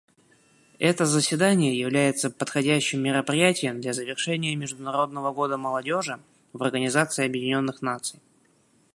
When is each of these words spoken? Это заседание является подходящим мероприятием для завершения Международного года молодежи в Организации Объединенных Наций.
Это 0.79 1.05
заседание 1.05 1.77
является 1.77 2.31
подходящим 2.31 3.03
мероприятием 3.03 3.81
для 3.81 3.93
завершения 3.93 4.55
Международного 4.55 5.31
года 5.31 5.57
молодежи 5.57 6.19
в 6.53 6.63
Организации 6.63 7.23
Объединенных 7.25 7.83
Наций. 7.83 8.19